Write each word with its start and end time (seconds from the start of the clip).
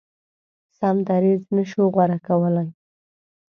سم 0.77 0.95
دریځ 1.07 1.41
نه 1.55 1.63
شو 1.69 1.83
غوره 1.93 2.17
کولای. 2.27 2.69